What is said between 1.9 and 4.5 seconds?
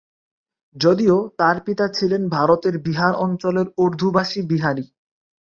ছিলেন ভারতের বিহার অঞ্চলের উর্দুভাষী